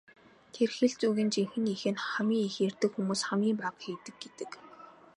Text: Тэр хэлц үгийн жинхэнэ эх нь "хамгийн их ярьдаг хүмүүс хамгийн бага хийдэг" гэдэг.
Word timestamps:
Тэр 0.53 0.69
хэлц 0.77 0.99
үгийн 1.09 1.29
жинхэнэ 1.33 1.69
эх 1.75 1.83
нь 1.91 2.03
"хамгийн 2.11 2.47
их 2.49 2.55
ярьдаг 2.67 2.91
хүмүүс 2.93 3.21
хамгийн 3.27 3.57
бага 3.59 3.79
хийдэг" 3.83 4.15
гэдэг. 4.21 4.51